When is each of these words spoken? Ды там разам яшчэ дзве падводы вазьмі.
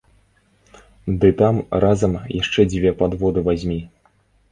Ды 1.23 1.29
там 1.41 1.59
разам 1.85 2.13
яшчэ 2.41 2.65
дзве 2.71 2.95
падводы 3.03 3.45
вазьмі. 3.49 3.77